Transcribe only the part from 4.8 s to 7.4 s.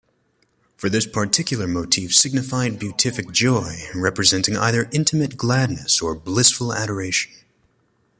"intimate gladness or blissful adoration.